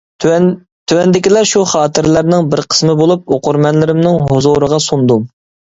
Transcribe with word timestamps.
تۆۋەندىكىلەر 0.27 1.49
شۇ 1.51 1.61
خاتىرىلەرنىڭ 1.73 2.49
بىر 2.55 2.65
قىسمى 2.75 2.99
بولۇپ، 3.03 3.33
ئوقۇرمەنلىرىمنىڭ 3.37 4.21
ھۇزۇرىغا 4.33 4.87
سۇندۇم. 4.91 5.33